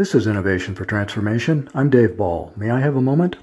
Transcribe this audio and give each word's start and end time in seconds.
This 0.00 0.14
is 0.14 0.26
Innovation 0.26 0.74
for 0.74 0.86
Transformation. 0.86 1.68
I'm 1.74 1.90
Dave 1.90 2.16
Ball. 2.16 2.54
May 2.56 2.70
I 2.70 2.80
have 2.80 2.96
a 2.96 3.02
moment? 3.02 3.36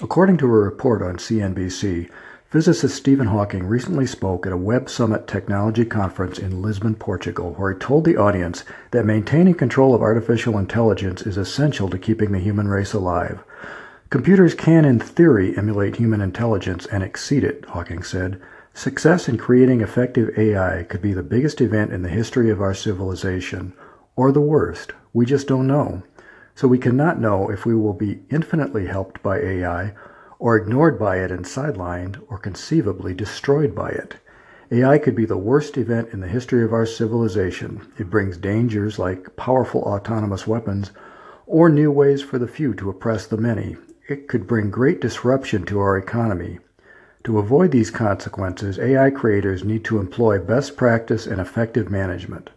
According 0.00 0.36
to 0.36 0.46
a 0.46 0.50
report 0.50 1.02
on 1.02 1.16
CNBC, 1.16 2.08
physicist 2.48 2.94
Stephen 2.94 3.26
Hawking 3.26 3.66
recently 3.66 4.06
spoke 4.06 4.46
at 4.46 4.52
a 4.52 4.56
Web 4.56 4.88
Summit 4.88 5.26
technology 5.26 5.84
conference 5.84 6.38
in 6.38 6.62
Lisbon, 6.62 6.94
Portugal, 6.94 7.54
where 7.54 7.72
he 7.72 7.78
told 7.80 8.04
the 8.04 8.16
audience 8.16 8.64
that 8.92 9.04
maintaining 9.04 9.54
control 9.54 9.96
of 9.96 10.00
artificial 10.00 10.58
intelligence 10.58 11.22
is 11.22 11.36
essential 11.36 11.90
to 11.90 11.98
keeping 11.98 12.30
the 12.30 12.38
human 12.38 12.68
race 12.68 12.92
alive. 12.92 13.42
Computers 14.08 14.54
can, 14.54 14.84
in 14.84 15.00
theory, 15.00 15.58
emulate 15.58 15.96
human 15.96 16.20
intelligence 16.20 16.86
and 16.86 17.02
exceed 17.02 17.42
it, 17.42 17.64
Hawking 17.70 18.04
said. 18.04 18.40
Success 18.74 19.28
in 19.28 19.38
creating 19.38 19.80
effective 19.80 20.38
AI 20.38 20.84
could 20.84 21.02
be 21.02 21.14
the 21.14 21.24
biggest 21.24 21.60
event 21.60 21.92
in 21.92 22.02
the 22.02 22.08
history 22.08 22.48
of 22.48 22.62
our 22.62 22.74
civilization, 22.74 23.72
or 24.16 24.32
the 24.32 24.40
worst. 24.40 24.92
We 25.12 25.26
just 25.26 25.46
don't 25.46 25.66
know. 25.66 26.02
So 26.54 26.66
we 26.66 26.78
cannot 26.78 27.20
know 27.20 27.50
if 27.50 27.66
we 27.66 27.74
will 27.74 27.92
be 27.92 28.22
infinitely 28.30 28.86
helped 28.86 29.22
by 29.22 29.38
AI, 29.38 29.92
or 30.38 30.56
ignored 30.56 30.98
by 30.98 31.18
it 31.18 31.30
and 31.30 31.44
sidelined, 31.44 32.20
or 32.28 32.38
conceivably 32.38 33.14
destroyed 33.14 33.74
by 33.74 33.90
it. 33.90 34.16
AI 34.70 34.98
could 34.98 35.14
be 35.14 35.26
the 35.26 35.36
worst 35.36 35.76
event 35.76 36.08
in 36.12 36.20
the 36.20 36.28
history 36.28 36.64
of 36.64 36.72
our 36.72 36.86
civilization. 36.86 37.86
It 37.98 38.10
brings 38.10 38.36
dangers 38.36 38.98
like 38.98 39.36
powerful 39.36 39.82
autonomous 39.82 40.46
weapons 40.46 40.90
or 41.46 41.68
new 41.68 41.92
ways 41.92 42.22
for 42.22 42.38
the 42.38 42.48
few 42.48 42.74
to 42.74 42.90
oppress 42.90 43.26
the 43.26 43.36
many. 43.36 43.76
It 44.08 44.26
could 44.26 44.46
bring 44.46 44.70
great 44.70 45.00
disruption 45.00 45.64
to 45.66 45.78
our 45.78 45.96
economy. 45.96 46.58
To 47.24 47.38
avoid 47.38 47.70
these 47.70 47.90
consequences, 47.90 48.78
AI 48.78 49.10
creators 49.10 49.62
need 49.62 49.84
to 49.84 49.98
employ 49.98 50.38
best 50.38 50.76
practice 50.76 51.26
and 51.26 51.40
effective 51.40 51.90
management. 51.90 52.50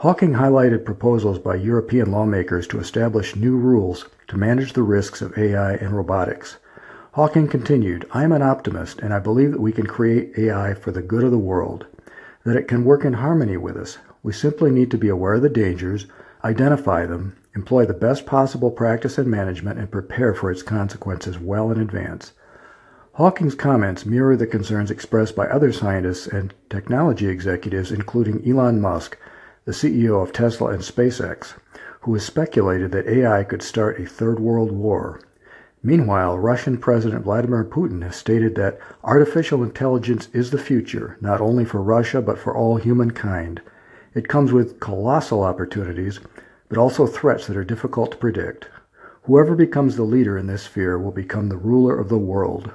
Hawking 0.00 0.34
highlighted 0.34 0.84
proposals 0.84 1.38
by 1.38 1.54
European 1.54 2.10
lawmakers 2.10 2.66
to 2.66 2.78
establish 2.78 3.34
new 3.34 3.56
rules 3.56 4.04
to 4.28 4.36
manage 4.36 4.74
the 4.74 4.82
risks 4.82 5.22
of 5.22 5.38
AI 5.38 5.72
and 5.76 5.96
robotics. 5.96 6.58
Hawking 7.12 7.48
continued, 7.48 8.06
I 8.12 8.22
am 8.22 8.32
an 8.32 8.42
optimist 8.42 8.98
and 9.00 9.14
I 9.14 9.20
believe 9.20 9.52
that 9.52 9.60
we 9.60 9.72
can 9.72 9.86
create 9.86 10.36
AI 10.36 10.74
for 10.74 10.90
the 10.90 11.00
good 11.00 11.24
of 11.24 11.30
the 11.30 11.38
world, 11.38 11.86
that 12.44 12.56
it 12.56 12.68
can 12.68 12.84
work 12.84 13.06
in 13.06 13.14
harmony 13.14 13.56
with 13.56 13.74
us. 13.74 13.96
We 14.22 14.34
simply 14.34 14.70
need 14.70 14.90
to 14.90 14.98
be 14.98 15.08
aware 15.08 15.32
of 15.32 15.42
the 15.42 15.48
dangers, 15.48 16.04
identify 16.44 17.06
them, 17.06 17.34
employ 17.54 17.86
the 17.86 17.94
best 17.94 18.26
possible 18.26 18.70
practice 18.70 19.16
and 19.16 19.30
management, 19.30 19.78
and 19.78 19.90
prepare 19.90 20.34
for 20.34 20.50
its 20.50 20.62
consequences 20.62 21.38
well 21.38 21.72
in 21.72 21.80
advance. 21.80 22.34
Hawking's 23.14 23.54
comments 23.54 24.04
mirror 24.04 24.36
the 24.36 24.46
concerns 24.46 24.90
expressed 24.90 25.34
by 25.34 25.46
other 25.46 25.72
scientists 25.72 26.26
and 26.26 26.52
technology 26.68 27.28
executives, 27.28 27.90
including 27.90 28.46
Elon 28.46 28.78
Musk, 28.78 29.16
the 29.66 29.72
CEO 29.72 30.22
of 30.22 30.32
Tesla 30.32 30.68
and 30.68 30.80
SpaceX, 30.80 31.54
who 32.02 32.14
has 32.14 32.24
speculated 32.24 32.92
that 32.92 33.08
AI 33.08 33.42
could 33.42 33.62
start 33.62 33.98
a 33.98 34.06
third 34.06 34.38
world 34.38 34.70
war. 34.70 35.20
Meanwhile, 35.82 36.38
Russian 36.38 36.78
President 36.78 37.24
Vladimir 37.24 37.64
Putin 37.64 38.02
has 38.04 38.14
stated 38.14 38.54
that 38.54 38.78
artificial 39.02 39.64
intelligence 39.64 40.28
is 40.32 40.50
the 40.52 40.58
future, 40.58 41.18
not 41.20 41.40
only 41.40 41.64
for 41.64 41.82
Russia, 41.82 42.22
but 42.22 42.38
for 42.38 42.56
all 42.56 42.76
humankind. 42.76 43.60
It 44.14 44.28
comes 44.28 44.52
with 44.52 44.78
colossal 44.78 45.42
opportunities, 45.42 46.20
but 46.68 46.78
also 46.78 47.04
threats 47.04 47.48
that 47.48 47.56
are 47.56 47.64
difficult 47.64 48.12
to 48.12 48.18
predict. 48.18 48.68
Whoever 49.24 49.56
becomes 49.56 49.96
the 49.96 50.04
leader 50.04 50.38
in 50.38 50.46
this 50.46 50.62
sphere 50.62 50.96
will 50.96 51.10
become 51.10 51.48
the 51.48 51.56
ruler 51.56 51.98
of 51.98 52.08
the 52.08 52.18
world. 52.18 52.70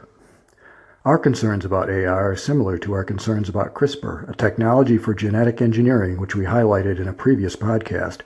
Our 1.04 1.18
concerns 1.18 1.66
about 1.66 1.90
AI 1.90 2.12
are 2.12 2.36
similar 2.36 2.78
to 2.78 2.94
our 2.94 3.04
concerns 3.04 3.50
about 3.50 3.74
CRISPR, 3.74 4.30
a 4.30 4.36
technology 4.36 5.00
for 5.00 5.16
genetic 5.16 5.60
engineering 5.60 6.20
which 6.20 6.36
we 6.36 6.46
highlighted 6.46 7.00
in 7.00 7.08
a 7.08 7.14
previous 7.14 7.56
podcast. 7.56 8.20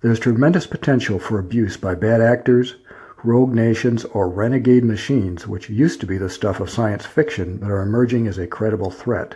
There's 0.00 0.18
tremendous 0.18 0.66
potential 0.66 1.18
for 1.18 1.38
abuse 1.38 1.76
by 1.76 1.94
bad 1.94 2.22
actors, 2.22 2.76
rogue 3.22 3.52
nations, 3.52 4.06
or 4.06 4.30
renegade 4.30 4.82
machines, 4.82 5.46
which 5.46 5.68
used 5.68 6.00
to 6.00 6.06
be 6.06 6.16
the 6.16 6.30
stuff 6.30 6.58
of 6.58 6.70
science 6.70 7.04
fiction 7.04 7.58
but 7.58 7.70
are 7.70 7.82
emerging 7.82 8.26
as 8.26 8.38
a 8.38 8.46
credible 8.46 8.90
threat. 8.90 9.34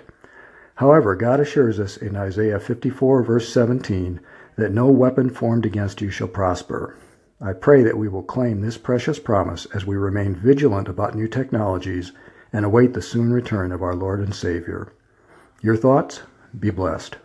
However, 0.76 1.14
God 1.14 1.40
assures 1.40 1.78
us 1.78 1.98
in 1.98 2.16
Isaiah 2.16 2.58
54, 2.58 3.22
verse 3.24 3.46
17, 3.52 4.20
that 4.56 4.72
no 4.72 4.86
weapon 4.86 5.28
formed 5.28 5.66
against 5.66 6.00
you 6.00 6.08
shall 6.08 6.28
prosper. 6.28 6.96
I 7.42 7.52
pray 7.52 7.82
that 7.82 7.98
we 7.98 8.08
will 8.08 8.22
claim 8.22 8.62
this 8.62 8.78
precious 8.78 9.18
promise 9.18 9.66
as 9.74 9.84
we 9.84 9.96
remain 9.96 10.34
vigilant 10.34 10.88
about 10.88 11.14
new 11.14 11.28
technologies 11.28 12.12
and 12.54 12.64
await 12.64 12.94
the 12.94 13.02
soon 13.02 13.32
return 13.32 13.72
of 13.72 13.82
our 13.82 13.96
Lord 13.96 14.20
and 14.20 14.32
Savior. 14.32 14.92
Your 15.60 15.76
thoughts? 15.76 16.22
Be 16.56 16.70
blessed. 16.70 17.16